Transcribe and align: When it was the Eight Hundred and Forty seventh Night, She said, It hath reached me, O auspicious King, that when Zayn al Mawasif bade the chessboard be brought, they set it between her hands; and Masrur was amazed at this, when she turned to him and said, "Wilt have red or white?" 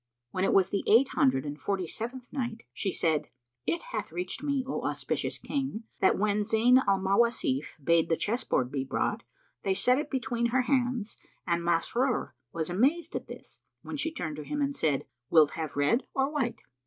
When 0.31 0.43
it 0.43 0.51
was 0.51 0.71
the 0.71 0.83
Eight 0.87 1.09
Hundred 1.09 1.45
and 1.45 1.59
Forty 1.61 1.85
seventh 1.85 2.33
Night, 2.33 2.63
She 2.73 2.91
said, 2.91 3.27
It 3.67 3.83
hath 3.91 4.11
reached 4.11 4.41
me, 4.41 4.65
O 4.67 4.81
auspicious 4.81 5.37
King, 5.37 5.83
that 5.99 6.17
when 6.17 6.41
Zayn 6.41 6.79
al 6.87 6.97
Mawasif 6.97 7.77
bade 7.83 8.09
the 8.09 8.17
chessboard 8.17 8.71
be 8.71 8.83
brought, 8.83 9.21
they 9.61 9.75
set 9.75 9.99
it 9.99 10.09
between 10.09 10.47
her 10.47 10.61
hands; 10.63 11.17
and 11.45 11.61
Masrur 11.61 12.31
was 12.51 12.67
amazed 12.67 13.15
at 13.15 13.27
this, 13.27 13.61
when 13.83 13.95
she 13.95 14.11
turned 14.11 14.37
to 14.37 14.43
him 14.43 14.59
and 14.59 14.75
said, 14.75 15.05
"Wilt 15.29 15.51
have 15.51 15.75
red 15.75 16.07
or 16.15 16.31
white?" 16.33 16.57